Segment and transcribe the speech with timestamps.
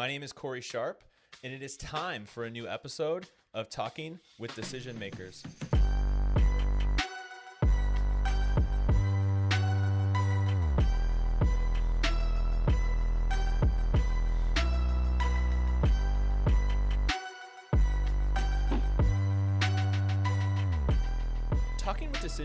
[0.00, 1.04] My name is Corey Sharp,
[1.44, 5.42] and it is time for a new episode of Talking with Decision Makers.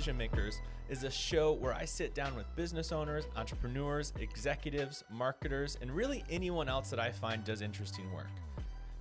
[0.06, 5.80] Decision Makers is a show where I sit down with business owners, entrepreneurs, executives, marketers,
[5.82, 8.30] and really anyone else that I find does interesting work.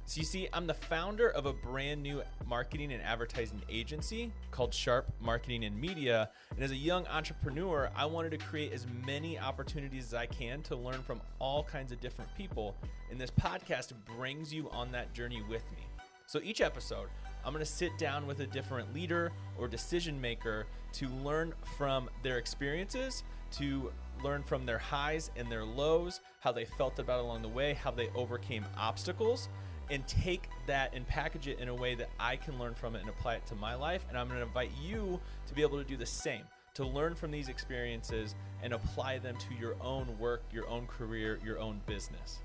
[0.06, 4.72] So, you see, I'm the founder of a brand new marketing and advertising agency called
[4.72, 6.30] Sharp Marketing and Media.
[6.52, 10.62] And as a young entrepreneur, I wanted to create as many opportunities as I can
[10.62, 12.76] to learn from all kinds of different people.
[13.10, 15.84] And this podcast brings you on that journey with me.
[16.24, 17.08] So, each episode,
[17.44, 22.08] I'm going to sit down with a different leader or decision maker to learn from
[22.22, 27.42] their experiences, to learn from their highs and their lows, how they felt about along
[27.42, 29.48] the way, how they overcame obstacles,
[29.90, 33.00] and take that and package it in a way that I can learn from it
[33.00, 34.06] and apply it to my life.
[34.08, 37.14] And I'm going to invite you to be able to do the same, to learn
[37.14, 41.82] from these experiences and apply them to your own work, your own career, your own
[41.86, 42.38] business.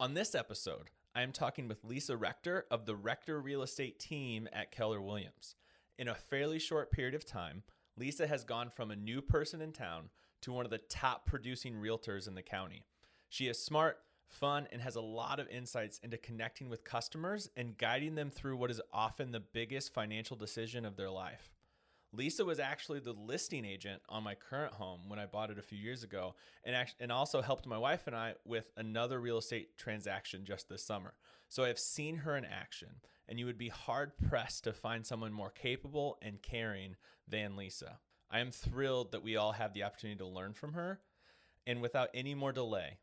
[0.00, 4.48] On this episode, I am talking with Lisa Rector of the Rector Real Estate team
[4.52, 5.56] at Keller Williams.
[5.98, 7.64] In a fairly short period of time,
[7.96, 10.10] Lisa has gone from a new person in town
[10.42, 12.84] to one of the top producing realtors in the county.
[13.28, 17.76] She is smart, fun, and has a lot of insights into connecting with customers and
[17.76, 21.57] guiding them through what is often the biggest financial decision of their life.
[22.12, 25.62] Lisa was actually the listing agent on my current home when I bought it a
[25.62, 26.34] few years ago,
[26.64, 30.68] and act- and also helped my wife and I with another real estate transaction just
[30.68, 31.14] this summer.
[31.48, 35.32] So I've seen her in action, and you would be hard pressed to find someone
[35.32, 37.98] more capable and caring than Lisa.
[38.30, 41.00] I am thrilled that we all have the opportunity to learn from her,
[41.66, 42.98] and without any more delay,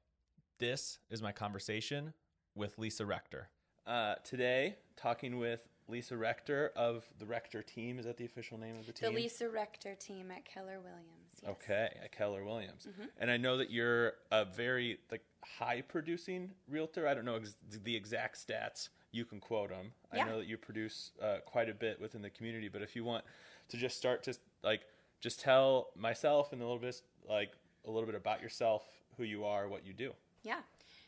[0.59, 2.14] this is my conversation
[2.56, 3.50] with Lisa Rector.
[3.88, 8.00] Uh, today, talking with Lisa Rector of the Rector team.
[8.00, 9.12] Is that the official name of the team?
[9.12, 9.16] The?
[9.16, 11.40] Lisa Rector team at Keller Williams.
[11.44, 11.51] Yes.
[11.51, 12.88] Okay, at Keller Williams.
[12.90, 13.03] Mm-hmm.
[13.19, 17.07] And I know that you're a very like high producing realtor.
[17.07, 18.90] I don't know ex- the exact stats.
[19.12, 19.91] You can quote them.
[20.12, 22.68] I know that you produce uh, quite a bit within the community.
[22.68, 23.24] But if you want
[23.69, 24.81] to just start to like
[25.22, 27.51] just tell myself and a little bit like
[27.85, 28.84] a little bit about yourself,
[29.18, 30.12] who you are, what you do.
[30.44, 30.62] Yeah.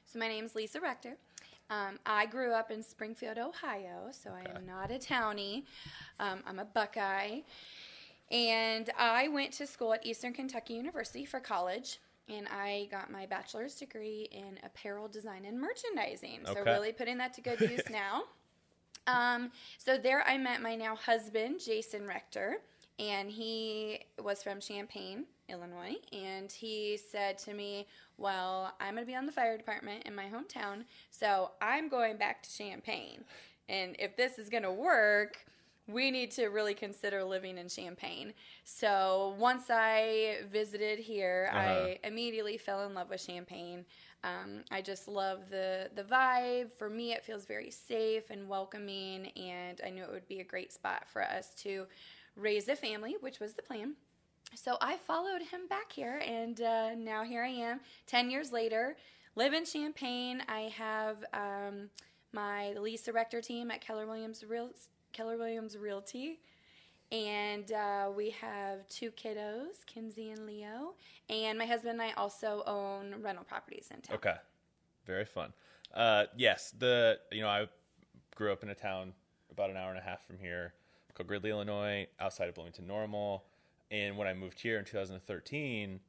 [0.05, 1.17] So my name's Lisa Rector.
[1.69, 5.63] Um, I grew up in Springfield, Ohio, so I am not a townie.
[6.19, 7.41] Um, I'm a Buckeye.
[8.31, 11.99] And I went to school at Eastern Kentucky University for college.
[12.29, 16.41] And I got my bachelor's degree in apparel design and merchandising.
[16.45, 16.71] So, Okay.
[16.71, 18.23] really putting that to good use now.
[19.07, 22.57] Um, so there I met my now husband, Jason Rector,
[22.99, 25.95] and he was from Champaign, Illinois.
[26.11, 27.87] And he said to me,
[28.17, 32.17] Well, I'm going to be on the fire department in my hometown, so I'm going
[32.17, 33.23] back to Champaign.
[33.69, 35.45] And if this is going to work,
[35.87, 38.33] we need to really consider living in Champaign.
[38.65, 41.59] So once I visited here, Uh-huh.
[41.59, 43.85] I immediately fell in love with Champaign.
[44.23, 46.73] Um, I just love the the vibe.
[46.73, 50.43] For me, it feels very safe and welcoming, and I knew it would be a
[50.43, 51.85] great spot for us to
[52.35, 53.95] raise a family, which was the plan.
[54.55, 58.97] So I followed him back here, and uh, now here I am, ten years later,
[59.35, 60.41] live in Champaign.
[60.47, 61.89] I have um,
[62.33, 64.69] my Lisa Rector team at Keller Williams Real
[65.13, 66.39] Keller Williams Realty.
[67.11, 70.95] And uh, we have two kiddos, Kinsey and Leo.
[71.29, 74.17] And my husband and I also own rental properties in town.
[74.17, 74.35] Okay,
[75.05, 75.53] very fun.
[75.93, 77.67] Uh, yes, the you know I
[78.35, 79.13] grew up in a town
[79.51, 80.73] about an hour and a half from here
[81.13, 83.45] called Gridley, Illinois, outside of Bloomington Normal.
[83.91, 85.99] And when I moved here in 2013,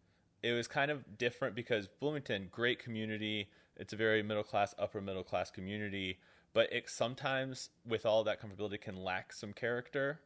[0.43, 3.49] it was kind of different because Bloomington, great community.
[3.77, 6.19] It's a very middle class, upper middle class community,
[6.53, 10.21] but it sometimes, with all that comfortability, can lack some character.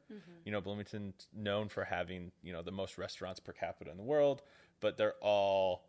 [0.45, 4.03] You know, Bloomington's known for having you know the most restaurants per capita in the
[4.03, 4.43] world,
[4.81, 5.85] but they're all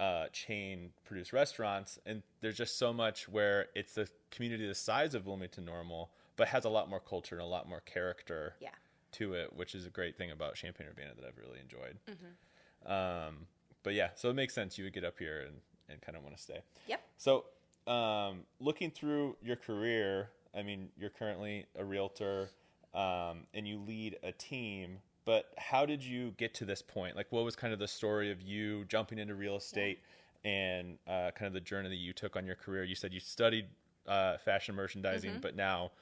[0.00, 5.14] uh, chain produced restaurants, and there's just so much where it's a community the size
[5.14, 8.70] of Bloomington Normal, but has a lot more culture and a lot more character Yeah.
[9.14, 11.98] To it, which is a great thing about Champaign Urbana that I've really enjoyed.
[12.08, 12.92] Mm-hmm.
[12.92, 13.46] Um,
[13.82, 15.56] but yeah, so it makes sense you would get up here and,
[15.88, 16.60] and kind of want to stay.
[16.88, 17.00] Yep.
[17.16, 17.44] So,
[17.86, 22.48] um, looking through your career, I mean, you're currently a realtor
[22.94, 24.98] um, and you lead a team.
[25.26, 27.16] But how did you get to this point?
[27.16, 30.00] Like, what was kind of the story of you jumping into real estate
[30.44, 32.84] and uh, kind of the journey that you took on your career?
[32.84, 33.66] You said you studied
[34.06, 35.92] uh, fashion merchandising, but now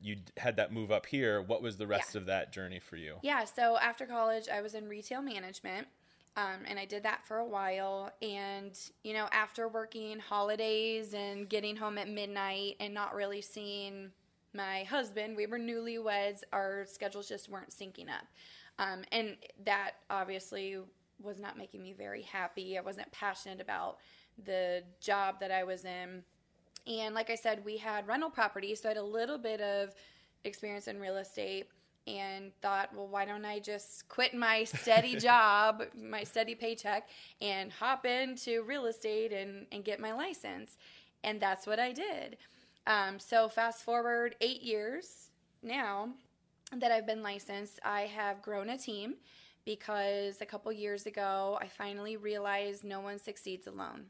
[0.00, 1.42] you had that move up here.
[1.42, 2.20] What was the rest Yeah.
[2.20, 3.18] of that journey for you?
[3.22, 5.88] Yeah, so after college, I was in retail management.
[6.36, 8.12] Um, and I did that for a while.
[8.22, 14.12] And, you know, after working holidays and getting home at midnight and not really seeing
[14.54, 18.26] my husband, we were newlyweds, our schedules just weren't syncing up.
[18.78, 20.78] Um, and that obviously
[21.20, 22.78] was not making me very happy.
[22.78, 23.98] I wasn't passionate about
[24.42, 26.22] the job that I was in.
[26.86, 29.94] And like I said, we had rental properties, so I had a little bit of
[30.44, 31.68] experience in real estate
[32.06, 37.08] and thought, well, why don't I just quit my steady job, my steady paycheck,
[37.40, 40.76] and hop into real estate and, and get my license?
[41.22, 42.38] And that's what I did.
[42.86, 45.30] Um, so, fast forward eight years
[45.62, 46.08] now
[46.76, 49.16] that I've been licensed, I have grown a team
[49.64, 54.06] because a couple years ago, I finally realized no one succeeds alone.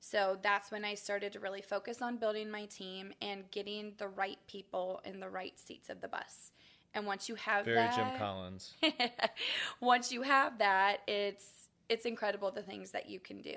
[0.00, 4.08] So that's when I started to really focus on building my team and getting the
[4.08, 6.52] right people in the right seats of the bus.
[6.94, 8.74] And once you have Very that, Jim Collins.
[9.80, 13.54] once you have that, it's it's incredible the things that you can do.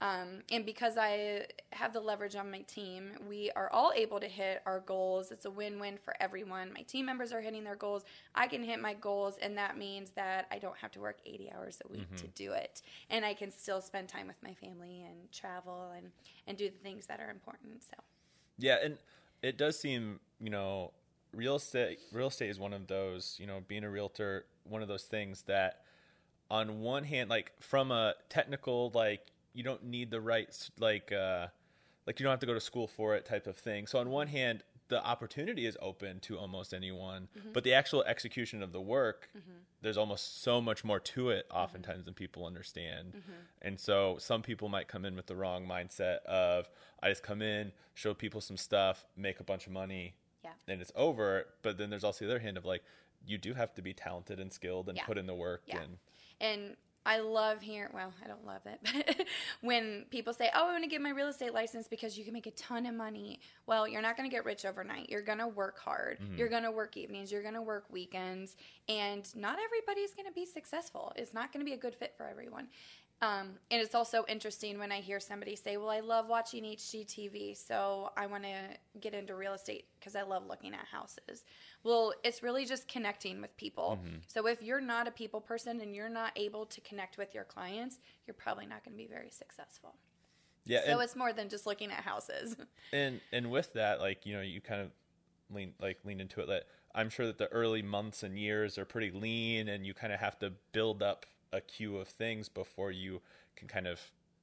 [0.00, 4.26] Um, and because I have the leverage on my team, we are all able to
[4.26, 5.30] hit our goals.
[5.30, 6.72] It's a win win for everyone.
[6.72, 8.04] My team members are hitting their goals.
[8.34, 11.52] I can hit my goals, and that means that I don't have to work 80
[11.52, 12.82] hours a week to do it.
[13.10, 16.10] And I can still spend time with my family and travel and,
[16.46, 17.82] and do the things that are important.
[17.82, 17.96] So,
[18.58, 18.98] Yeah, and
[19.42, 20.92] it does seem, you know,
[21.32, 24.88] real estate real estate is one of those, you know, being a realtor, one of
[24.88, 25.82] those things that
[26.50, 30.48] on one hand like from a technical like you don't need the right
[30.78, 31.46] like uh
[32.06, 33.86] like you don't have to go to school for it type of thing.
[33.86, 37.48] So on one hand, the opportunity is open to almost anyone, mm-hmm.
[37.52, 39.58] but the actual execution of the work, mm-hmm.
[39.82, 41.58] there's almost so much more to it mm-hmm.
[41.58, 43.14] oftentimes than people understand.
[43.60, 46.68] And so some people might come in with the wrong mindset of
[47.02, 50.14] I just come in, show people some stuff, make a bunch of money,
[50.44, 50.50] yeah.
[50.68, 51.46] and it's over.
[51.62, 52.84] But then there's also the other hand of like
[53.26, 55.04] you do have to be talented and skilled and Yeah.
[55.04, 55.82] put in the work Yeah.
[55.82, 55.98] and
[56.40, 58.80] And I love hearing, well, I don't love it,
[59.16, 59.26] but
[59.60, 62.32] when people say, oh, I want to get my real estate license because you can
[62.32, 63.38] make a ton of money.
[63.66, 65.08] Well, you're not going to get rich overnight.
[65.08, 66.18] You're going to work hard.
[66.18, 66.36] Mm-hmm.
[66.36, 67.30] You're going to work evenings.
[67.30, 68.56] You're going to work weekends.
[68.88, 71.12] And not everybody's going to be successful.
[71.14, 72.66] It's not going to be a good fit for everyone.
[73.22, 77.56] Um, and it's also interesting when I hear somebody say, Well, I love watching HGTV,
[77.56, 81.44] so I want to get into real estate because I love looking at houses.
[81.82, 83.98] Well, it's really just connecting with people.
[84.26, 87.44] So if you're not a people person and you're not able to connect with your
[87.44, 89.94] clients, you're probably not going to be very successful.
[90.66, 92.54] yeah, So and, it's more than just looking at houses.
[92.92, 94.90] and and with that, like you know, you kind of
[95.50, 96.48] lean like lean into it.
[96.48, 96.64] That
[96.94, 100.20] I'm sure that the early months and years are pretty lean, and you kind of
[100.20, 101.24] have to build up
[101.56, 103.20] a queue of things before you
[103.56, 104.00] can kind of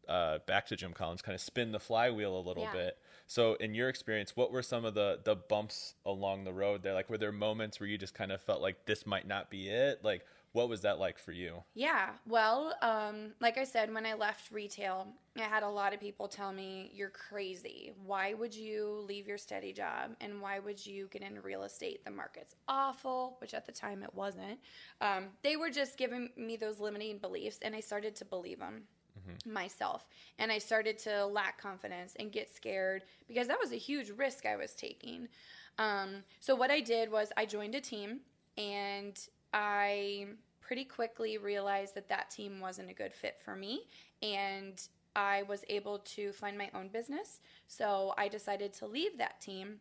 [0.08, 2.74] uh, back to Jim Collins, kind of spin the flywheel a little Yeah.
[2.74, 2.98] bit.
[3.26, 6.94] So, in your experience, what were some of the the bumps along the road there?
[6.94, 9.70] Like, were there moments where you just kind of felt like this might not be
[9.70, 10.04] it?
[10.04, 11.64] Like, what was that like for you?
[11.74, 15.08] Yeah, well, um, like I said, when I left retail,
[15.38, 17.92] I had a lot of people tell me, You're crazy.
[18.06, 20.16] Why would you leave your steady job?
[20.22, 22.06] And why would you get into real estate?
[22.06, 24.60] The market's awful, which at the time it wasn't.
[25.02, 28.84] Um, they were just giving me those limiting beliefs, and I started to believe them
[29.46, 30.08] myself.
[30.40, 34.46] And I started to lack confidence and get scared because that was a huge risk
[34.46, 35.28] I was taking.
[35.78, 38.20] Um, so, what I did was I joined a team
[38.58, 39.18] and
[39.54, 40.28] I
[40.62, 43.84] pretty quickly realized that that team wasn't a good fit for me.
[44.22, 44.82] And
[45.16, 47.42] I was able to find my own business.
[47.68, 49.76] So, I decided to leave that team,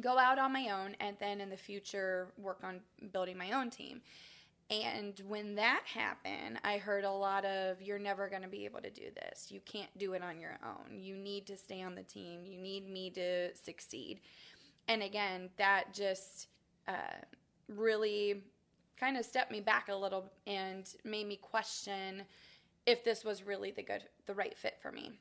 [0.00, 2.80] go out on my own, and then in the future work on
[3.12, 4.00] building my own team.
[4.70, 8.80] And when that happened, I heard a lot of, you're never going to be able
[8.80, 9.48] to do this.
[9.50, 10.98] You can't do it on your own.
[10.98, 12.46] You need to stay on the team.
[12.46, 14.20] You need me to succeed.
[14.88, 16.48] And again, that just
[16.88, 17.20] uh,
[17.68, 18.42] really
[18.98, 22.22] kind of stepped me back a little and made me question
[22.86, 25.12] if this was really the good, the right fit for me.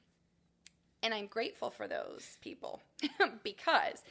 [1.02, 2.82] And I'm grateful for those people
[3.44, 4.04] because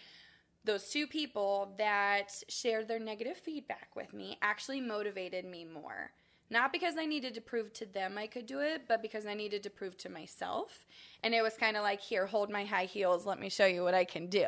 [0.65, 6.11] those two people that shared their negative feedback with me actually motivated me more.
[6.53, 9.33] Not because I needed to prove to them I could do it, but because I
[9.33, 10.85] needed to prove to myself.
[11.25, 13.83] And it was kind of like, here, hold my high heels, let me show you
[13.83, 14.47] what I can do.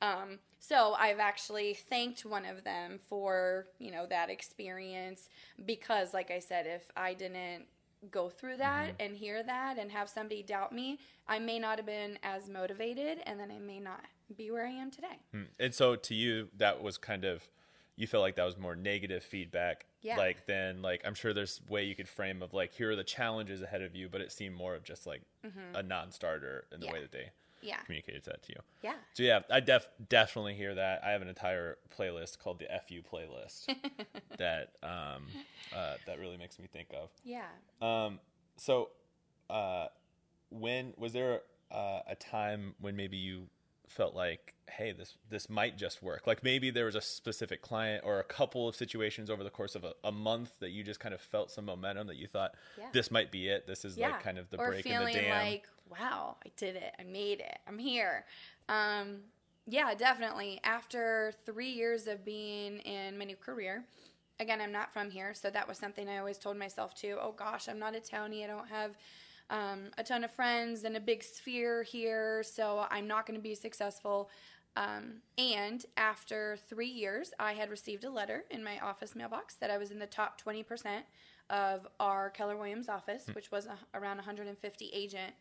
[0.00, 5.28] Um, so I've actually thanked one of them for, you know, that experience
[5.66, 7.64] because, like I said, if I didn't
[8.12, 11.86] go through that and hear that and have somebody doubt me, I may not have
[11.86, 14.04] been as motivated and then I may not
[14.36, 15.18] be where I am today.
[15.32, 15.42] Hmm.
[15.58, 17.48] And so to you, that was kind of
[17.96, 19.86] you felt like that was more negative feedback.
[20.00, 20.16] Yeah.
[20.16, 23.04] Like then like I'm sure there's way you could frame of like here are the
[23.04, 25.22] challenges ahead of you, but it seemed more of just like
[25.74, 26.94] a non starter in the Mm-hmm.
[26.94, 27.00] Yeah.
[27.00, 27.30] way that they
[27.60, 27.76] Yeah.
[27.84, 28.60] communicated that to you.
[28.82, 28.94] Yeah.
[29.14, 31.04] So yeah, I def definitely hear that.
[31.04, 33.66] I have an entire playlist called the FU playlist
[34.38, 35.26] that um,
[35.74, 37.10] uh, that really makes me think of.
[37.24, 37.44] Yeah.
[37.80, 38.18] Um,
[38.56, 38.90] so,
[39.48, 39.86] uh,
[40.50, 43.48] when was there uh, a time when maybe you
[43.92, 46.26] felt like, hey, this this might just work?
[46.26, 49.74] Like maybe there was a specific client or a couple of situations over the course
[49.74, 52.54] of a, a month that you just kind of felt some momentum that you thought,
[52.78, 52.86] Yeah.
[52.92, 53.66] this might be it.
[53.66, 54.10] This is yeah.
[54.10, 55.44] like kind of the or break in the dam.
[55.46, 56.94] like, wow, I did it.
[56.98, 57.58] I made it.
[57.68, 58.24] I'm here.
[58.68, 59.18] Um,
[59.66, 60.60] yeah, definitely.
[60.64, 63.84] After three years of being in my new career,
[64.40, 67.16] again, I'm not from here, so that was something I always told myself too.
[67.20, 68.42] Oh gosh, I'm not a townie.
[68.42, 68.96] I don't have
[69.52, 73.42] um, a ton of friends and a big sphere here, so I'm not going to
[73.42, 74.30] be successful.
[74.76, 79.70] Um, and after three years, I had received a letter in my office mailbox that
[79.70, 80.64] I was in the top 20%
[81.50, 85.36] of our Keller Williams office, which was a, around 150 agents.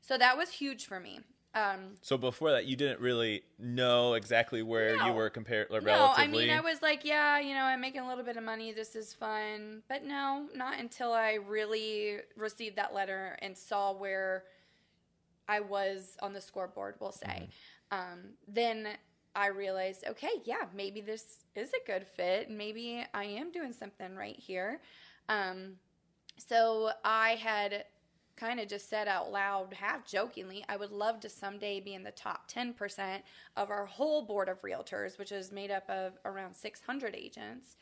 [0.00, 1.20] So that was huge for me.
[1.54, 5.92] Um, so before that, you didn't really know exactly where you were compared like, no,
[5.92, 6.24] relatively.
[6.24, 8.72] I mean, I was like, yeah, you know, I'm making a little bit of money.
[8.72, 9.82] This is fun.
[9.88, 14.44] But no, not until I really received that letter and saw where
[15.48, 17.48] I was on the scoreboard, we'll say.
[17.92, 18.88] Um, then
[19.36, 22.48] I realized, okay, yeah, maybe this is a good fit.
[22.48, 24.80] And maybe I am doing something right here.
[25.28, 25.74] Um,
[26.36, 27.84] so I had
[28.36, 32.02] kind of just said out loud, half jokingly, I would love to someday be in
[32.02, 33.20] the top 10%
[33.56, 37.76] of our whole board of realtors, which is made up of around 600 agents.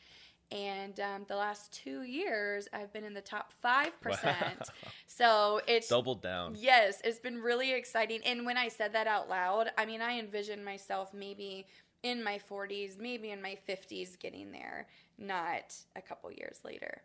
[0.51, 4.69] And um, the last two years, I've been in the top 5%.
[5.07, 6.57] So it's doubled down.
[6.59, 8.21] Yes, it's been really exciting.
[8.25, 11.67] And when I said that out loud, I mean, I envisioned myself maybe
[12.03, 17.03] in my 40s, maybe in my 50s getting there, not a couple years later.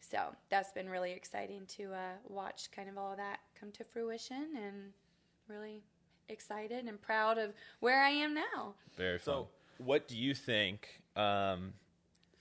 [0.00, 4.48] So that's been really exciting to uh, watch kind of all that come to fruition
[4.56, 4.92] and
[5.48, 5.82] really
[6.28, 8.74] excited and proud of where I am now.
[8.96, 9.34] Very fun.
[9.34, 11.74] So, what do you think um,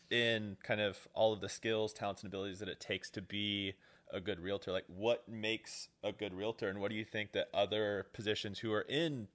[0.10, 3.74] in kind of all of the skills, talents, and abilities that it takes to be
[4.12, 4.72] a good realtor?
[4.72, 8.72] Like, what makes a good realtor, and what do you think that other positions who
[8.74, 9.28] are in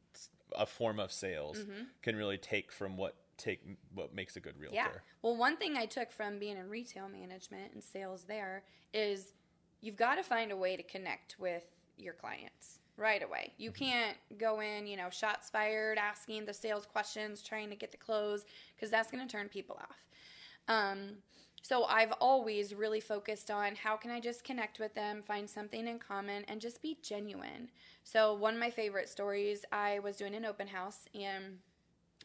[0.56, 1.82] a form of sales Mm-hmm.
[2.02, 3.60] can really take from what take
[3.94, 4.76] what makes a good realtor?
[4.76, 4.88] Yeah.
[5.22, 9.32] Well, one thing I took from being in retail management and sales there is
[9.80, 11.64] you've got to find a way to connect with
[11.96, 13.52] your clients right away.
[13.58, 17.90] You can't go in, you know, shots fired, asking the sales questions, trying to get
[17.90, 18.44] the close,
[18.76, 20.06] because that's going to turn people off.
[20.68, 21.16] Um,
[21.62, 25.86] so I've always really focused on how can I just connect with them, find something
[25.86, 27.70] in common, and just be genuine.
[28.02, 31.58] So one of my favorite stories, I was doing an open house and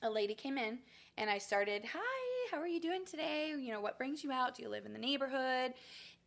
[0.01, 0.79] a lady came in
[1.17, 3.53] and I started, Hi, how are you doing today?
[3.57, 4.55] You know, what brings you out?
[4.55, 5.73] Do you live in the neighborhood?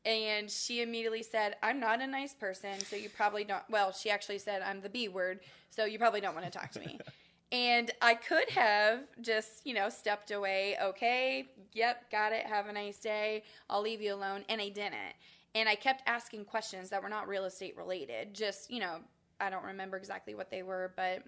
[0.04, 3.62] And she immediately said, I'm not a nice person, so you probably don't.
[3.68, 6.70] Well, she actually said, I'm the B word, so you probably don't want to talk
[6.72, 6.98] to me.
[7.52, 10.76] and I could have just, you know, stepped away.
[10.82, 12.46] Okay, yep, got it.
[12.46, 13.42] Have a nice day.
[13.68, 14.44] I'll leave you alone.
[14.48, 15.14] And I didn't.
[15.54, 18.32] And I kept asking questions that were not real estate related.
[18.32, 18.98] Just, you know,
[19.38, 21.24] I don't remember exactly what they were, but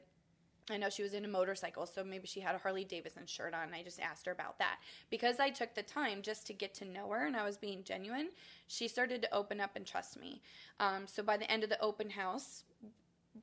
[0.70, 3.64] I know she was into motorcycles, so maybe she had a Harley Davidson shirt on.
[3.64, 4.78] And I just asked her about that.
[5.10, 7.82] Because I took the time just to get to know her and I was being
[7.82, 8.28] genuine,
[8.68, 10.40] she started to open up and trust me.
[10.78, 12.64] Um, so by the end of the open house,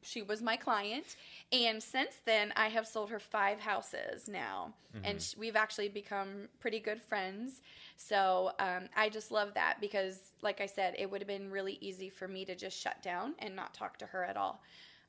[0.02, 1.16] she was my client.
[1.52, 4.74] And since then, I have sold her five houses now.
[5.04, 7.62] And sh- we've actually become pretty good friends.
[7.98, 11.78] So um, I just love that because, like I said, it would have been really
[11.82, 14.62] easy for me to just shut down and not talk to her at all.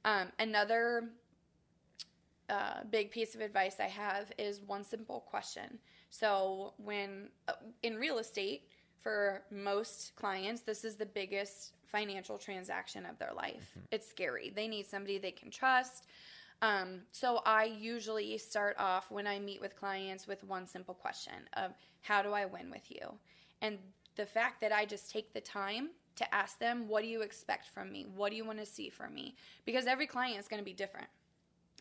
[0.04, 1.10] Um, another
[2.50, 5.78] uh, big piece of advice I have is one simple question.
[6.10, 7.52] So, when uh,
[7.82, 13.72] in real estate, for most clients, this is the biggest financial transaction of their life.
[13.90, 14.52] It's scary.
[14.54, 16.06] They need somebody they can trust.
[16.60, 21.48] Um, so, I usually start off when I meet with clients with one simple question
[21.54, 23.14] of how do I win with you?
[23.62, 23.78] And
[24.16, 27.68] the fact that I just take the time to ask them, what do you expect
[27.68, 28.06] from me?
[28.14, 29.36] What do you want to see from me?
[29.64, 31.08] Because every client is going to be different.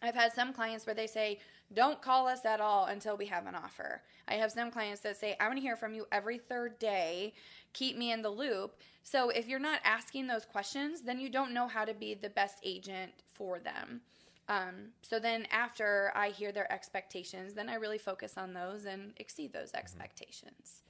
[0.01, 1.39] I've had some clients where they say,
[1.73, 4.01] don't call us at all until we have an offer.
[4.27, 7.33] I have some clients that say, I want to hear from you every third day.
[7.73, 8.79] Keep me in the loop.
[9.03, 12.29] So if you're not asking those questions, then you don't know how to be the
[12.29, 14.01] best agent for them.
[14.47, 19.13] Um, so then after I hear their expectations, then I really focus on those and
[19.17, 20.81] exceed those expectations.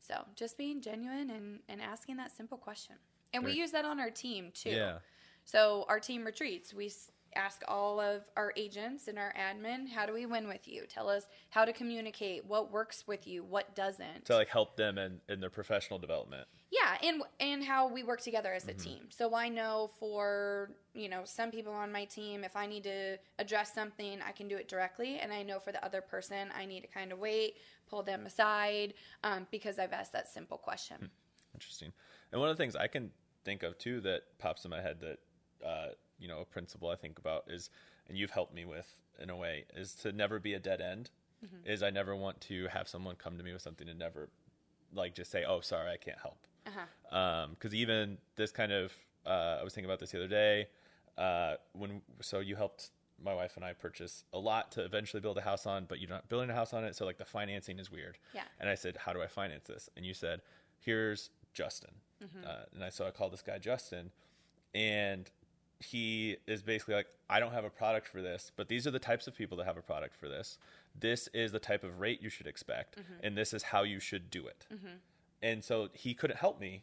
[0.00, 2.94] So just being genuine and, and asking that simple question.
[3.34, 4.70] And we use that on our team too.
[4.70, 4.98] Yeah.
[5.44, 6.92] So our team retreats, we
[7.34, 10.84] ask all of our agents and our admin, how do we win with you?
[10.88, 14.24] Tell us how to communicate, what works with you, what doesn't.
[14.26, 16.46] To like help them in, in their professional development.
[16.70, 18.78] Yeah, and and how we work together as a Mm-hmm.
[18.78, 19.00] team.
[19.08, 23.16] So I know for you know some people on my team, if I need to
[23.38, 26.66] address something, I can do it directly, and I know for the other person, I
[26.66, 27.54] need to kind of wait,
[27.88, 28.92] pull them aside,
[29.24, 31.10] um, because I've asked that simple question.
[31.54, 31.90] Interesting.
[32.32, 33.10] And one of the things I can
[33.44, 35.18] think of too that pops in my head that
[35.66, 37.70] uh, you know a principle I think about is,
[38.08, 41.10] and you've helped me with in a way, is to never be a dead end.
[41.64, 44.28] Is I never want to have someone come to me with something and never
[44.92, 47.46] like just say, "Oh, sorry, I can't help." Uh-huh.
[47.50, 48.92] Because even this kind of,
[49.24, 50.66] uh, I was thinking about this the other day.
[51.16, 52.90] Uh, when so you helped
[53.22, 56.10] my wife and I purchase a lot to eventually build a house on, but you're
[56.10, 58.18] not building a house on it, so like the financing is weird.
[58.34, 58.42] Yeah.
[58.60, 60.42] And I said, "How do I finance this?" And you said,
[60.80, 61.94] "Here's Justin."
[62.44, 64.10] Uh, and I so I called this guy Justin,
[64.74, 65.30] and
[65.80, 68.98] he is basically like, "I don't have a product for this, but these are the
[68.98, 70.58] types of people that have a product for this.
[70.98, 73.14] This is the type of rate you should expect, mm-hmm.
[73.22, 74.96] and this is how you should do it." Mm-hmm.
[75.42, 76.82] And so he couldn't help me,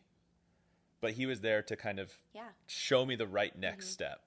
[1.02, 2.50] but he was there to kind of Yeah.
[2.68, 3.94] show me the right next mm-hmm.
[3.94, 4.22] step.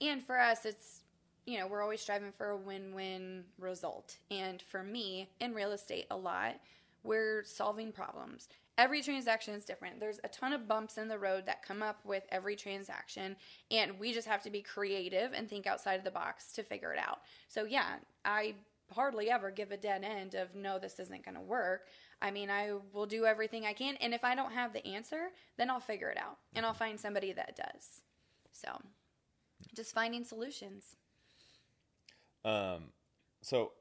[0.00, 1.02] And for us, it's,
[1.46, 4.18] you know, we're always striving for a win win result.
[4.30, 6.60] And for me, in real estate, a lot,
[7.04, 8.48] we're solving problems.
[8.78, 10.00] Every transaction is different.
[10.00, 13.36] There's a ton of bumps in the road that come up with every transaction,
[13.70, 16.92] and we just have to be creative and think outside of the box to figure
[16.92, 17.20] it out.
[17.48, 18.54] So, yeah, I
[18.92, 21.86] hardly ever give a dead end of no, this isn't going to work.
[22.20, 25.28] I mean, I will do everything I can, and if I don't have the answer,
[25.56, 28.02] then I'll figure it out and I'll find somebody that does.
[28.52, 28.78] So,
[29.74, 30.96] just finding solutions.
[32.44, 32.84] Um,
[33.42, 33.72] so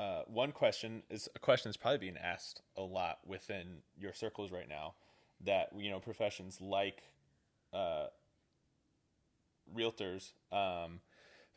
[0.00, 4.50] uh, one question is a question that's probably being asked a lot within your circles
[4.50, 4.94] right now.
[5.44, 7.02] That you know, professions like
[7.74, 8.06] uh,
[9.76, 11.00] realtors, um,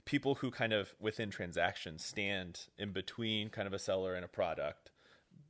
[0.04, 4.28] people who kind of within transactions stand in between kind of a seller and a
[4.28, 4.92] product.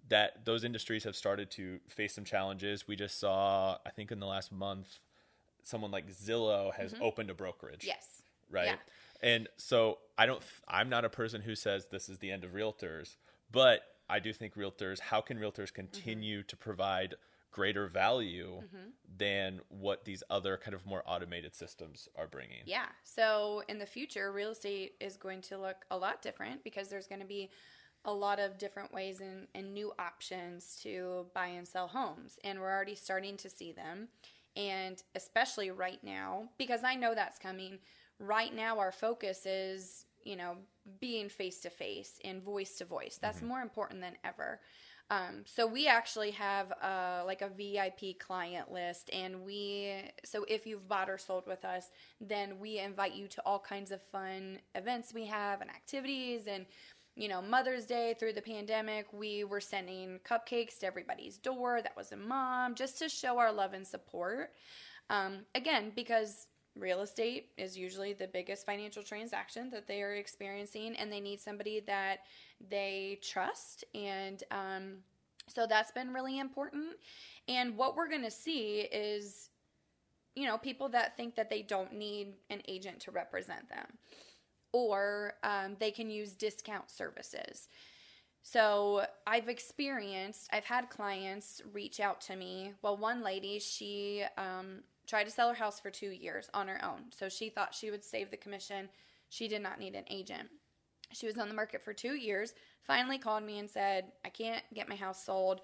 [0.10, 2.88] That those industries have started to face some challenges.
[2.88, 5.00] We just saw, I think, in the last month,
[5.64, 8.22] someone like Zillow has opened a brokerage Yes.
[8.52, 8.66] right?
[8.66, 8.76] Yeah.
[9.24, 10.44] And so I don't.
[10.68, 13.16] I'm not a person who says this is the end of realtors,
[13.52, 15.00] but I do think realtors.
[15.00, 15.88] How can realtors mm-hmm.
[15.88, 17.16] continue to provide
[17.52, 18.90] greater value mm-hmm.
[19.18, 22.64] than what these other kind of more automated systems are bringing?
[22.66, 22.88] Yeah.
[23.04, 27.08] So in the future, real estate is going to look a lot different because there's
[27.08, 27.50] going to be
[28.06, 32.38] a lot of different ways and, and new options to buy and sell homes.
[32.44, 34.10] And we're already starting to see them.
[34.56, 37.80] And especially right now, because I know that's coming,
[38.28, 40.56] right now our focus is, you know,
[41.00, 43.20] being face to face and voice to voice.
[43.22, 44.60] That's more important than ever.
[45.10, 50.66] Um, so we actually have uh, like a VIP client list, and we so if
[50.66, 54.60] you've bought or sold with us, then we invite you to all kinds of fun
[54.76, 56.66] events we have and activities, and
[57.16, 61.82] you know Mother's Day through the pandemic, we were sending cupcakes to everybody's door.
[61.82, 64.52] That was a mom, just to show our love and support.
[65.10, 70.96] Um, again, because real estate is usually the biggest financial transaction that they are experiencing,
[70.96, 72.20] and they need somebody that
[72.70, 73.84] they trust.
[73.94, 74.96] And um,
[75.48, 76.96] so that's been really important.
[77.48, 79.50] And what we're going to see is,
[80.36, 83.86] you know, people that think that they don't need an agent to represent them,
[84.72, 87.70] or um, they can use discount services.
[88.42, 92.74] So I've experienced, I've had clients reach out to me.
[92.82, 94.80] Well, one lady, she um,
[95.14, 97.04] tried to sell her house for two years on her own.
[97.16, 98.90] So she thought she would save the commission.
[99.30, 100.50] She did not need an agent.
[101.12, 104.64] She was on the market for two years, finally called me and said, I can't
[104.74, 105.62] get my house sold.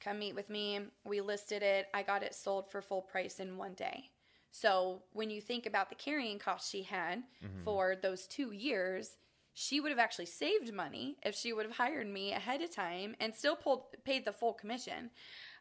[0.00, 0.80] Come meet with me.
[1.02, 1.86] We listed it.
[1.94, 4.10] I got it sold for full price in one day.
[4.50, 7.62] So when you think about the carrying costs she had mm-hmm.
[7.64, 9.16] for those two years,
[9.54, 13.16] she would have actually saved money if she would have hired me ahead of time
[13.18, 15.08] and still pulled paid the full commission.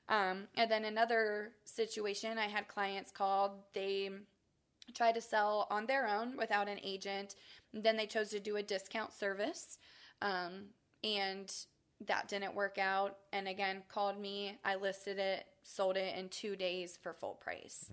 [0.09, 3.51] Um, and then another situation, I had clients called.
[3.73, 4.09] They
[4.93, 7.35] tried to sell on their own without an agent.
[7.73, 9.77] Then they chose to do a discount service,
[10.21, 10.65] um,
[11.03, 11.51] and
[12.05, 13.17] that didn't work out.
[13.31, 14.57] And again, called me.
[14.65, 17.85] I listed it, sold it in two days for full price.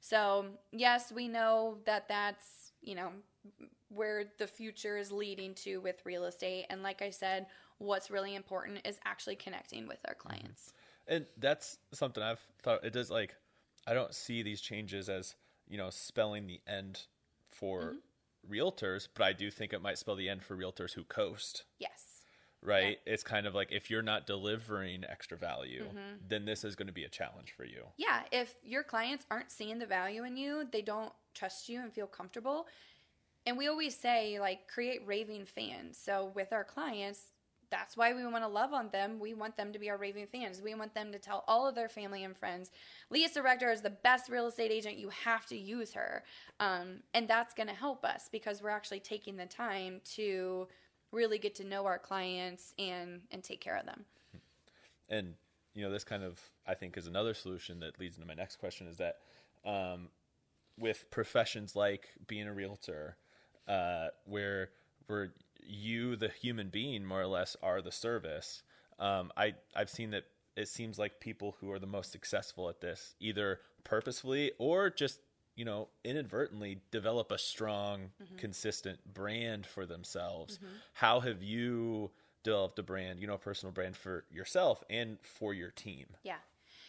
[0.00, 3.10] So yes, we know that that's you know
[3.88, 6.66] where the future is leading to with real estate.
[6.70, 7.46] And like I said,
[7.78, 10.72] what's really important is actually connecting with our clients.
[11.08, 12.84] And that's something I've thought.
[12.84, 13.34] It does like
[13.86, 15.34] I don't see these changes as
[15.68, 17.02] you know spelling the end
[17.50, 18.52] for mm-hmm.
[18.52, 21.64] realtors, but I do think it might spell the end for realtors who coast.
[21.78, 22.08] Yes.
[22.64, 23.00] Right?
[23.06, 26.16] It's kind of like if you're not delivering extra value, mm-hmm.
[26.28, 27.82] then this is going to be a challenge for you.
[27.96, 31.92] Yeah, if your clients aren't seeing the value in you, they don't trust you and
[31.92, 32.68] feel comfortable.
[33.46, 35.98] And we always say, like, create raving fans.
[35.98, 37.31] So with our clients,
[37.72, 39.18] that's why we want to love on them.
[39.18, 40.60] We want them to be our raving fans.
[40.62, 42.70] We want them to tell all of their family and friends,
[43.10, 44.98] Lisa Rector is the best real estate agent.
[44.98, 46.22] You have to use her.
[46.60, 50.68] Um, and that's going to help us because we're actually taking the time to
[51.12, 54.04] really get to know our clients and, and take care of them.
[55.08, 55.34] And,
[55.74, 58.56] you know, this kind of, I think, is another solution that leads into my next
[58.56, 59.16] question is that
[59.64, 60.08] um,
[60.78, 63.16] with professions like being a realtor,
[63.66, 64.70] uh, where
[65.08, 65.30] we're
[65.66, 68.62] you, the human being, more or less, are the service.
[68.98, 70.24] Um, I I've seen that
[70.56, 75.20] it seems like people who are the most successful at this either purposefully or just
[75.56, 78.36] you know inadvertently develop a strong, mm-hmm.
[78.36, 80.58] consistent brand for themselves.
[80.58, 80.74] Mm-hmm.
[80.94, 82.10] How have you
[82.42, 86.06] developed a brand, you know, a personal brand for yourself and for your team?
[86.22, 86.36] Yeah.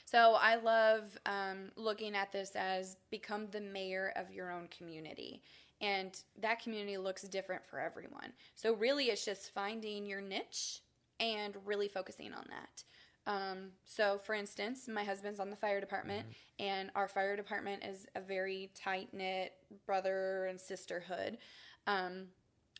[0.06, 5.42] So I love um, looking at this as become the mayor of your own community
[5.84, 8.32] and that community looks different for everyone.
[8.56, 10.80] So really, it's just finding your niche
[11.20, 12.84] and really focusing on that.
[13.26, 16.66] Um, so, for instance, my husband's on the fire department, mm-hmm.
[16.66, 19.54] and our fire department is a very tight knit
[19.86, 21.38] brother and sisterhood.
[21.86, 22.28] Um,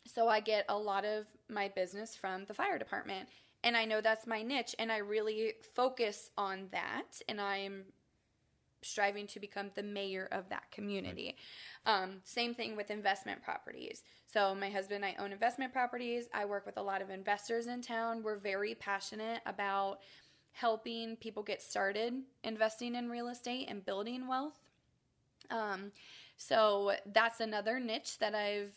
[0.06, 3.28] so, I get a lot of my business from the fire department,
[3.62, 7.84] and I know that's my niche, and I really focus on that, and I'm
[8.84, 11.36] striving to become the mayor of that community.
[11.86, 14.02] Um, same thing with investment properties.
[14.26, 16.26] So, my husband and I own investment properties.
[16.32, 18.22] I work with a lot of investors in town.
[18.22, 20.00] We're very passionate about
[20.52, 24.58] helping people get started investing in real estate and building wealth.
[25.50, 25.92] Um,
[26.36, 28.74] so, that's another niche that I've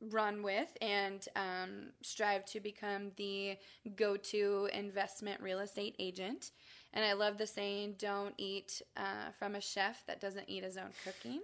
[0.00, 3.56] run with and um, strive to become the
[3.96, 6.50] go to investment real estate agent.
[6.96, 10.78] And I love the saying, don't eat uh, from a chef that doesn't eat his
[10.78, 11.42] own cooking.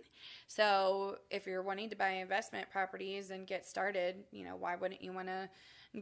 [0.48, 5.02] So if you're wanting to buy investment properties and get started, you know, why wouldn't
[5.02, 5.50] you want to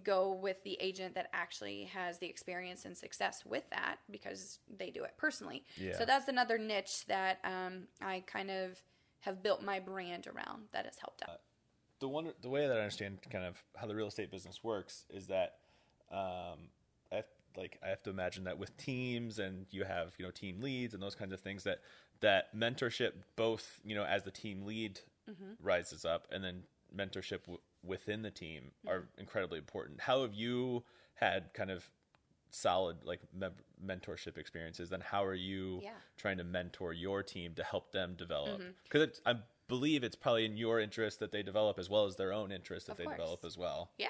[0.05, 4.89] go with the agent that actually has the experience and success with that because they
[4.89, 5.65] do it personally?
[5.77, 5.99] Yeah.
[5.99, 8.81] So that's another niche that um, I kind of
[9.19, 11.31] have built my brand around that has helped out.
[11.31, 11.39] Uh,
[11.99, 15.07] the one, the way that I understand kind of how the real estate business works
[15.11, 15.57] is that
[16.13, 16.69] um,
[17.57, 20.95] like I have to imagine that with teams and you have you know team leads
[20.95, 21.81] and those kinds of things that
[22.21, 25.53] that mentorship both you know as the team lead mm-hmm.
[25.63, 26.63] rises up and then
[26.97, 28.89] mentorship w- within the team mm-hmm.
[28.89, 30.01] are incredibly important.
[30.01, 30.85] How have you
[31.15, 31.89] had kind of
[32.51, 33.49] solid like me-
[33.85, 34.91] mentorship experiences?
[34.91, 35.91] Then how are you yeah.
[36.17, 38.63] trying to mentor your team to help them develop?
[38.85, 39.29] Because mm-hmm.
[39.29, 39.35] I
[39.69, 42.87] believe it's probably in your interest that they develop as well as their own interest
[42.87, 43.17] that of they course.
[43.17, 43.91] develop as well.
[43.99, 44.09] Yeah.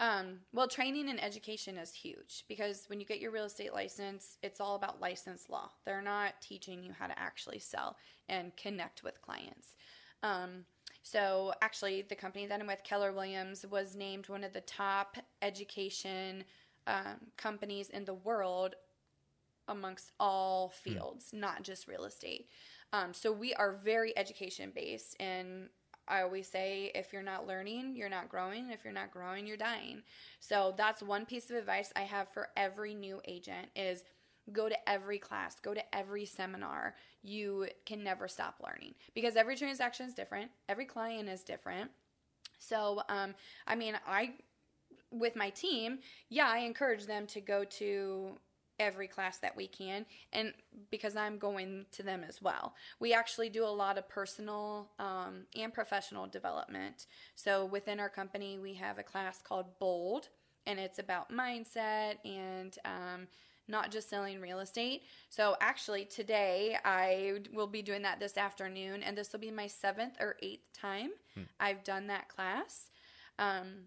[0.00, 4.38] Um, well, training and education is huge because when you get your real estate license,
[4.42, 5.70] it's all about license law.
[5.84, 9.76] They're not teaching you how to actually sell and connect with clients.
[10.22, 10.64] Um,
[11.02, 15.16] so, actually, the company that I'm with, Keller Williams, was named one of the top
[15.42, 16.44] education
[16.86, 18.74] um, companies in the world
[19.68, 20.92] amongst all hmm.
[20.92, 21.40] fields, mm.
[21.40, 22.48] not just real estate.
[22.92, 25.68] Um, so, we are very education based, and
[26.10, 28.70] I always say if you're not learning, you're not growing.
[28.70, 30.02] If you're not growing, you're dying.
[30.40, 34.02] So that's one piece of advice I have for every new agent is
[34.52, 36.94] go to every class, go to every seminar.
[37.22, 41.90] You can never stop learning because every transaction is different, every client is different.
[42.58, 43.34] So, um,
[43.66, 44.34] I mean, I
[45.12, 48.38] with my team, yeah, I encourage them to go to
[48.80, 50.52] every class that we can and
[50.90, 55.42] because i'm going to them as well we actually do a lot of personal um,
[55.54, 60.28] and professional development so within our company we have a class called bold
[60.66, 63.26] and it's about mindset and um,
[63.70, 65.02] not just selling real estate.
[65.30, 69.66] So, actually, today I will be doing that this afternoon, and this will be my
[69.66, 71.42] seventh or eighth time hmm.
[71.58, 72.90] I've done that class.
[73.38, 73.86] Um,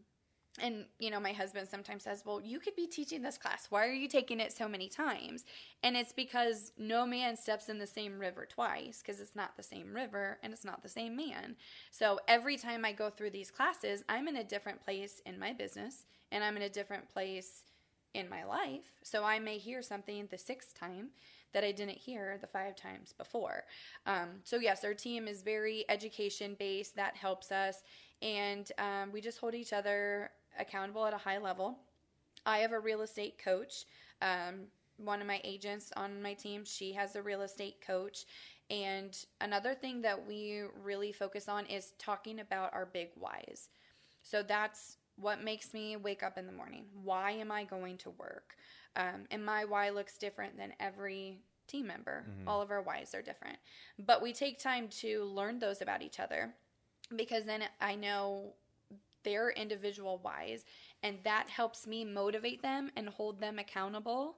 [0.62, 3.88] and you know my husband sometimes says well you could be teaching this class why
[3.88, 5.46] are you taking it so many times
[5.82, 9.64] and it's because no man steps in the same river twice because it's not the
[9.64, 11.56] same river and it's not the same man
[11.92, 15.52] so every time i go through these classes i'm in a different place in my
[15.54, 17.64] business and i'm in a different place
[18.14, 21.10] in my life so i may hear something the sixth time
[21.54, 23.64] that I didn't hear the five times before.
[24.08, 26.96] Um, so, yes, our team is very education based.
[26.96, 27.84] That helps us.
[28.24, 31.80] And um, we just hold each other accountable at a high level.
[32.46, 33.86] I have a real estate coach.
[34.22, 38.26] Um, one of my agents on my team, she has a real estate coach.
[38.70, 43.70] And another thing that we really focus on is talking about our big whys.
[44.22, 46.86] So that's what makes me wake up in the morning.
[47.04, 48.56] Why am I going to work?
[48.96, 52.26] Um, and my why looks different than every team member.
[52.30, 52.48] Mm-hmm.
[52.48, 53.58] All of our whys are different.
[54.00, 56.54] But we take time to learn those about each other
[57.16, 58.54] because then I know
[59.24, 60.66] their individual whys
[61.04, 64.38] and that helps me motivate them and hold them accountable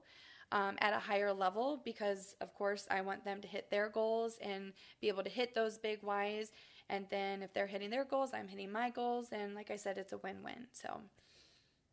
[0.52, 4.38] um, at a higher level because, of course, I want them to hit their goals
[4.40, 6.52] and be able to hit those big whys.
[6.88, 9.28] And then if they're hitting their goals, I'm hitting my goals.
[9.32, 10.66] And like I said, it's a win win.
[10.72, 11.00] So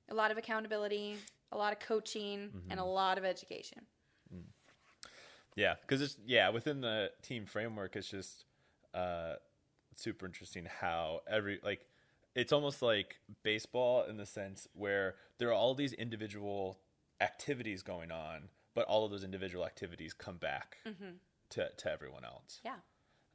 [0.10, 1.18] a lot of accountability,
[1.52, 2.72] a lot of coaching, mm-hmm.
[2.72, 3.80] and a lot of education.
[4.34, 4.44] Mm.
[5.56, 8.46] Yeah, because it's, yeah, within the team framework, it's just
[8.94, 9.36] uh,
[9.96, 11.86] super interesting how every, like,
[12.36, 16.80] it's almost like baseball in the sense where there are all these individual
[17.22, 21.16] activities going on, but all of those individual activities come back mm-hmm.
[21.50, 22.60] to, to everyone else.
[22.64, 22.72] Yeah.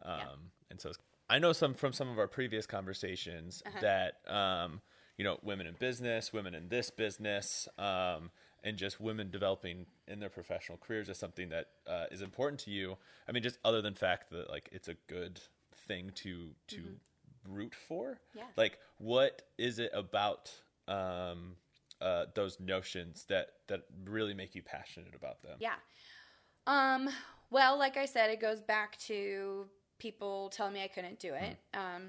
[0.02, 0.24] Um, yeah.
[0.70, 0.92] And so
[1.30, 3.78] I know some from some of our previous conversations uh-huh.
[3.80, 4.80] that, um,
[5.16, 8.30] you know, women in business, women in this business, um,
[8.64, 12.70] and just women developing in their professional careers is something that uh, is important to
[12.70, 12.96] you.
[13.28, 15.40] I mean, just other than fact that like it's a good
[15.86, 16.94] thing to to mm-hmm.
[17.46, 18.20] Root for.
[18.34, 18.44] Yeah.
[18.56, 20.52] Like, what is it about
[20.86, 21.56] um,
[22.00, 25.56] uh, those notions that that really make you passionate about them?
[25.60, 25.74] Yeah.
[26.66, 27.08] Um,
[27.50, 29.66] well, like I said, it goes back to
[29.98, 31.78] people telling me I couldn't do it, mm.
[31.78, 32.02] um,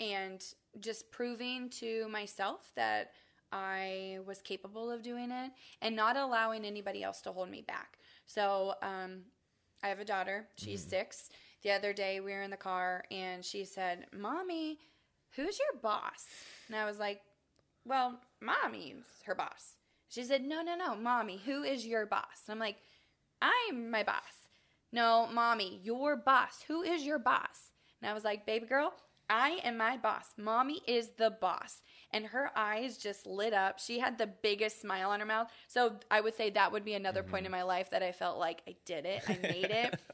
[0.00, 0.42] and
[0.80, 3.10] just proving to myself that
[3.52, 5.50] I was capable of doing it,
[5.82, 7.98] and not allowing anybody else to hold me back.
[8.26, 9.22] So, um,
[9.82, 10.48] I have a daughter.
[10.56, 10.90] She's mm.
[10.90, 11.28] six.
[11.64, 14.78] The other day, we were in the car, and she said, "Mommy."
[15.36, 16.26] Who's your boss?
[16.68, 17.20] And I was like,
[17.84, 19.76] well, mommy's her boss.
[20.08, 22.44] She said, no, no, no, mommy, who is your boss?
[22.46, 22.76] And I'm like,
[23.42, 24.48] I'm my boss.
[24.92, 26.64] No, mommy, your boss.
[26.68, 27.72] Who is your boss?
[28.00, 28.94] And I was like, baby girl,
[29.28, 30.26] I am my boss.
[30.36, 31.80] Mommy is the boss.
[32.12, 33.80] And her eyes just lit up.
[33.80, 35.50] She had the biggest smile on her mouth.
[35.66, 37.30] So I would say that would be another mm-hmm.
[37.32, 39.24] point in my life that I felt like I did it.
[39.28, 39.98] I made it.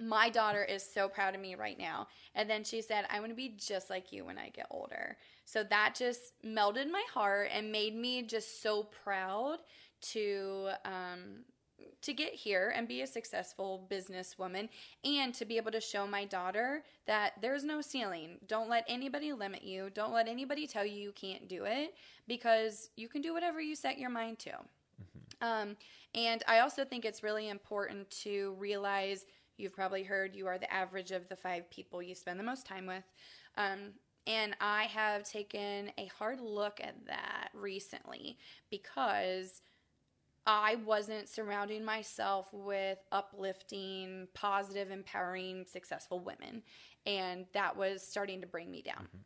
[0.00, 2.08] my daughter is so proud of me right now.
[2.34, 5.16] And then she said, I want to be just like you when I get older.
[5.44, 9.58] So that just melted my heart and made me just so proud
[10.12, 11.44] to um,
[12.02, 14.68] to get here and be a successful businesswoman
[15.04, 18.38] and to be able to show my daughter that there's no ceiling.
[18.46, 19.90] Don't let anybody limit you.
[19.92, 21.94] Don't let anybody tell you you can't do it
[22.28, 24.50] because you can do whatever you set your mind to.
[24.50, 25.44] Mm-hmm.
[25.44, 25.76] Um,
[26.14, 29.24] and I also think it's really important to realize
[29.56, 32.66] You've probably heard you are the average of the five people you spend the most
[32.66, 33.04] time with.
[33.56, 33.92] Um,
[34.26, 38.38] and I have taken a hard look at that recently
[38.70, 39.60] because
[40.46, 46.62] I wasn't surrounding myself with uplifting, positive, empowering, successful women.
[47.06, 49.04] And that was starting to bring me down.
[49.08, 49.18] Mm-hmm.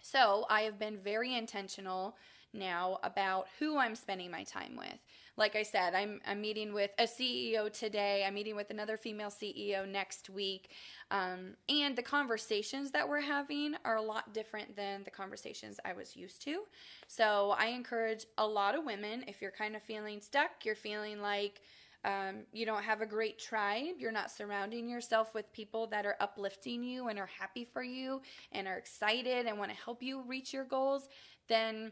[0.00, 2.16] So I have been very intentional
[2.56, 4.98] now about who I'm spending my time with.
[5.36, 8.24] Like I said, I'm, I'm meeting with a CEO today.
[8.26, 10.70] I'm meeting with another female CEO next week.
[11.10, 15.92] Um, and the conversations that we're having are a lot different than the conversations I
[15.92, 16.62] was used to.
[17.06, 21.20] So I encourage a lot of women, if you're kind of feeling stuck, you're feeling
[21.20, 21.60] like,
[22.06, 23.96] um, you don't have a great tribe.
[23.98, 28.22] You're not surrounding yourself with people that are uplifting you and are happy for you
[28.52, 31.08] and are excited and want to help you reach your goals.
[31.48, 31.90] Then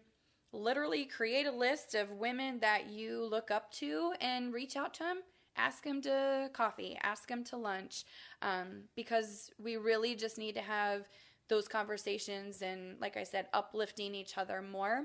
[0.55, 5.03] literally create a list of women that you look up to and reach out to
[5.03, 5.19] them
[5.57, 8.05] ask them to coffee ask them to lunch
[8.43, 11.09] um, because we really just need to have
[11.49, 15.05] those conversations and like i said uplifting each other more.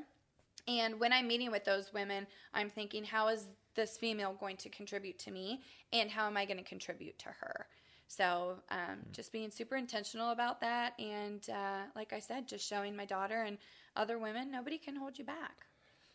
[0.68, 4.70] And when i'm meeting with those women i'm thinking how is this female going to
[4.70, 5.62] contribute to me?
[5.94, 7.68] And how am i going to contribute to her?
[8.08, 12.96] So um, just being super intentional about that and uh, like i said just showing
[12.96, 13.58] my daughter and
[13.95, 15.65] other women, nobody can hold you back.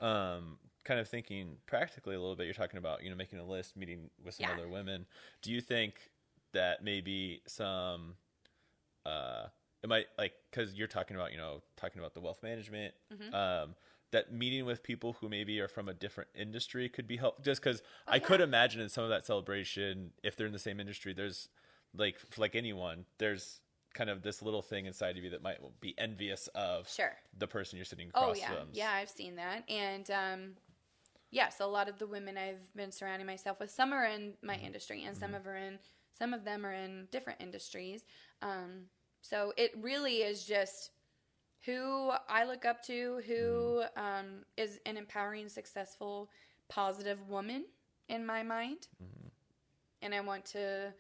[0.01, 3.45] Um, kind of thinking practically a little bit, you're talking about, you know, making a
[3.45, 4.55] list, meeting with some yeah.
[4.55, 5.07] other women.
[5.43, 5.95] Do you think
[6.53, 8.15] that maybe some,
[9.07, 9.47] uh,
[9.83, 13.35] it might like, cause you're talking about, you know, talking about the wealth management, mm-hmm.
[13.35, 13.75] um,
[14.13, 17.63] that meeting with people who maybe are from a different industry could be helpful just
[17.63, 18.21] because oh, I yeah.
[18.21, 21.49] could imagine in some of that celebration, if they're in the same industry, there's
[21.97, 23.61] like, like anyone, there's
[23.95, 27.17] kind of this little thing inside of you that might be envious of sure.
[27.39, 28.47] the person you're sitting across oh, yeah.
[28.49, 28.69] from.
[28.73, 29.63] Yeah, I've seen that.
[29.69, 30.51] And um,
[31.31, 34.57] yes, a lot of the women I've been surrounding myself with, some are in my
[34.57, 34.67] mm-hmm.
[34.67, 35.37] industry and some mm-hmm.
[35.37, 35.79] of are in
[36.17, 38.05] some of them are in different industries.
[38.43, 38.85] Um,
[39.21, 40.91] so it really is just
[41.65, 44.01] who I look up to, who mm-hmm.
[44.01, 44.27] um,
[44.57, 46.31] is an empowering, successful,
[46.69, 47.65] positive woman
[48.09, 48.89] in my mind.
[49.03, 49.29] Mm-hmm.
[50.03, 50.93] And I want to,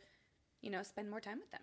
[0.62, 1.60] you know, spend more time with them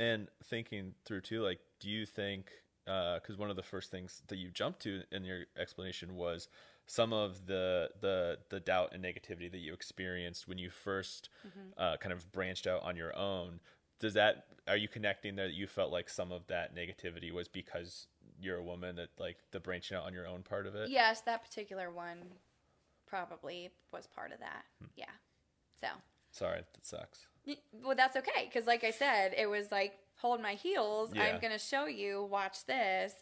[0.00, 2.50] and thinking through too like do you think
[2.84, 6.48] because uh, one of the first things that you jumped to in your explanation was
[6.86, 11.60] some of the the the doubt and negativity that you experienced when you 1st mm-hmm.
[11.76, 13.60] uh, kind of branched out on your own
[14.00, 18.06] does that are you connecting that you felt like some of that negativity was because
[18.40, 20.90] you're a woman that like the branching out on your own part of it.
[20.90, 22.18] Yes, that particular one
[23.06, 24.64] probably was part of that.
[24.80, 24.88] Hmm.
[24.96, 25.04] Yeah.
[25.80, 25.88] So,
[26.30, 27.26] Sorry, that sucks.
[27.82, 31.12] Well, that's okay because, like I said, it was like hold my heels.
[31.14, 31.24] Yeah.
[31.24, 32.28] I'm gonna show you.
[32.30, 33.14] Watch this.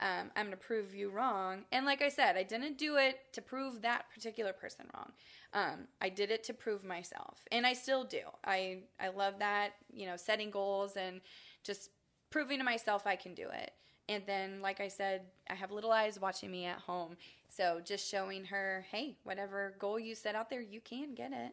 [0.00, 1.64] Um, I'm gonna prove you wrong.
[1.72, 5.12] And like I said, I didn't do it to prove that particular person wrong.
[5.52, 8.22] Um, I did it to prove myself, and I still do.
[8.44, 9.70] I I love that.
[9.92, 11.20] You know, setting goals and
[11.62, 11.90] just
[12.30, 13.72] proving to myself I can do it.
[14.08, 17.16] And then, like I said, I have little eyes watching me at home.
[17.48, 21.52] So just showing her, hey, whatever goal you set out there, you can get it.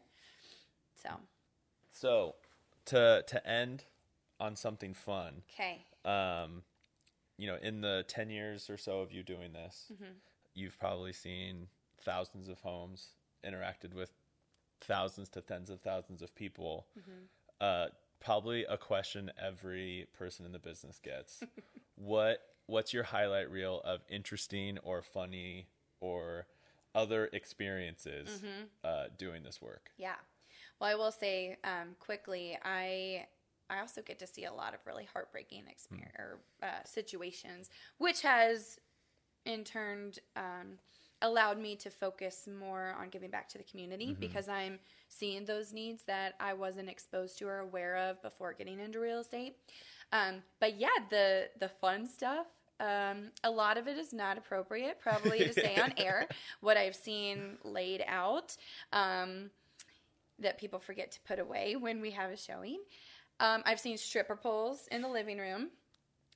[1.01, 1.09] So,
[1.91, 2.35] So,
[2.85, 3.85] to to end
[4.39, 5.85] on something fun, okay.
[6.05, 6.63] um,
[7.37, 10.11] you know, in the ten years or so of you doing this, Mm-hmm.
[10.53, 11.67] you've probably seen
[12.01, 13.09] thousands of homes,
[13.45, 14.11] interacted with
[14.81, 16.87] thousands to tens of thousands of people.
[16.99, 17.25] Mm-hmm.
[17.59, 17.87] Uh,
[18.19, 21.43] probably a question every person in the business gets:
[21.95, 25.67] what What's your highlight reel of interesting or funny
[25.99, 26.47] or
[26.95, 28.63] other experiences Mm-hmm.
[28.83, 29.91] uh, doing this work?
[29.97, 30.15] Yeah.
[30.81, 33.27] Well, I will say um, quickly, I
[33.69, 38.21] I also get to see a lot of really heartbreaking experience or uh, situations, which
[38.23, 38.79] has
[39.45, 40.79] in turn um,
[41.21, 45.71] allowed me to focus more on giving back to the community because I'm seeing those
[45.71, 49.57] needs that I wasn't exposed to or aware of before getting into real estate.
[50.11, 52.47] Um, but yeah, the the fun stuff.
[52.79, 56.27] Um, a lot of it is not appropriate, probably to say on air.
[56.61, 58.57] What I've seen laid out.
[58.91, 59.51] Um,
[60.41, 62.79] that people forget to put away when we have a showing.
[63.39, 65.69] Um, I've seen stripper poles in the living room.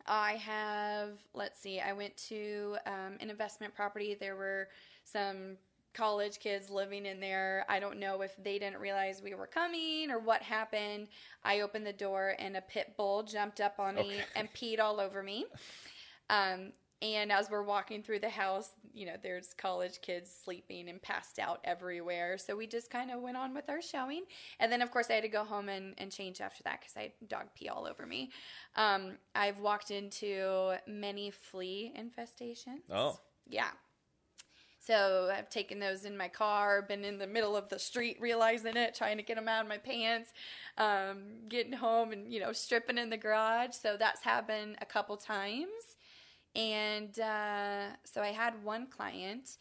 [0.08, 4.16] I have, let's see, I went to um, an investment property.
[4.20, 4.70] There were
[5.04, 5.58] some
[5.94, 7.66] college kids living in there.
[7.70, 11.08] I don't know if they didn't realize we were coming or what happened.
[11.44, 15.00] I opened the door and a pit bull jumped up on me and peed all
[15.00, 15.46] over me.
[16.30, 21.02] Um, and as we're walking through the house, you know, there's college kids sleeping and
[21.02, 22.38] passed out everywhere.
[22.38, 24.24] So we just kind of went on with our showing.
[24.60, 26.96] And then, of course, I had to go home and, and change after that because
[26.96, 28.32] I had dog pee all over me.
[28.76, 32.82] Um, I've walked into many flea infestations.
[32.90, 33.20] Oh.
[33.48, 33.70] Yeah.
[34.80, 38.78] So I've taken those in my car, been in the middle of the street realizing
[38.78, 40.32] it, trying to get them out of my pants,
[40.78, 43.74] um, getting home and, you know, stripping in the garage.
[43.74, 45.96] So that's happened a couple times.
[46.56, 49.58] And uh, so I had one client.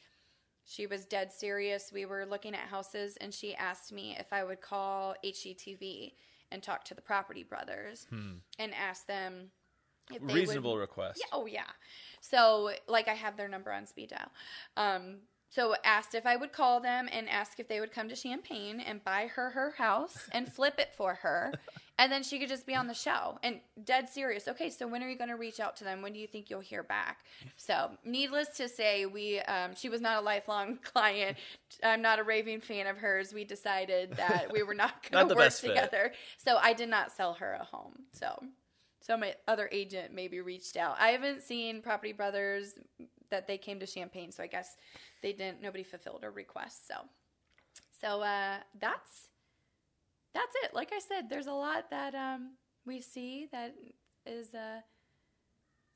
[0.65, 1.91] She was dead serious.
[1.93, 6.13] We were looking at houses, and she asked me if I would call HGTV
[6.51, 8.07] and talk to the property brothers
[8.59, 9.51] and ask them
[10.11, 11.19] if they would- Reasonable request.
[11.21, 11.65] yeah, oh yeah.
[12.21, 14.31] So like I have their number on speed dial.
[14.77, 15.17] Um,
[15.51, 18.81] so asked if I would call them and ask if they would come to Champaign
[18.81, 21.53] and buy her her house and flip it for her,
[21.99, 23.39] and then she could just be on the show.
[23.43, 24.49] And dead serious.
[24.49, 26.03] Okay, so when are you going to reach out to them?
[26.03, 27.19] When do you think you'll hear back?
[27.57, 31.37] So needless to say, we um, she was not a lifelong client.
[31.83, 33.33] I'm not a raving fan of hers.
[33.33, 35.69] We decided that we were not going to work best fit.
[35.69, 36.13] together.
[36.39, 37.95] So I did not sell her a home.
[38.13, 38.39] So
[39.05, 40.97] so my other agent maybe reached out.
[40.99, 42.73] I haven't seen Property Brothers
[43.31, 44.77] that they came to Champaign, so I guess
[45.23, 45.61] they didn't.
[45.61, 46.89] Nobody fulfilled her request.
[46.89, 46.95] So,
[48.01, 49.29] so uh, that's
[50.35, 50.75] that's it.
[50.75, 52.53] Like I said, there's a lot that um,
[52.85, 53.75] we see that
[54.27, 54.81] is uh,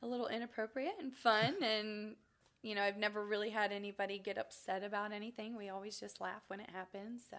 [0.03, 2.17] a little inappropriate and fun, and
[2.63, 5.57] you know, I've never really had anybody get upset about anything.
[5.57, 7.23] We always just laugh when it happens.
[7.31, 7.37] So,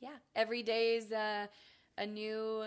[0.00, 1.46] yeah, every day is uh,
[1.98, 2.66] a new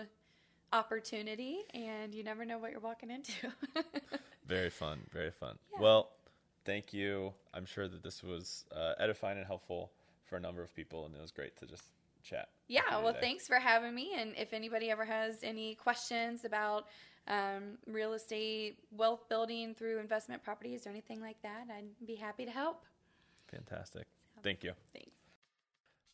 [0.72, 3.52] opportunity and you never know what you're walking into.
[4.46, 5.00] Very fun.
[5.12, 5.56] Very fun.
[5.72, 5.80] Yeah.
[5.80, 6.10] Well,
[6.64, 7.32] thank you.
[7.54, 9.90] I'm sure that this was uh, edifying and helpful
[10.24, 11.84] for a number of people, and it was great to just
[12.26, 12.48] chat.
[12.68, 13.26] yeah, well, today.
[13.26, 14.12] thanks for having me.
[14.16, 16.86] And if anybody ever has any questions about
[17.28, 22.44] um, real estate, wealth building through investment properties or anything like that, I'd be happy
[22.44, 22.84] to help.
[23.48, 24.06] Fantastic.
[24.42, 24.72] Thank you.
[24.92, 25.10] Thanks.